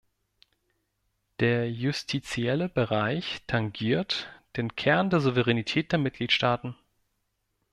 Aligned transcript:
Der 1.41 1.71
justitielle 1.71 2.69
Bereich 2.69 3.43
tangiert 3.45 4.33
den 4.57 4.75
Kern 4.75 5.11
der 5.11 5.19
Souveränität 5.19 5.91
der 5.91 5.99
Mitgliedstaaten. 5.99 6.75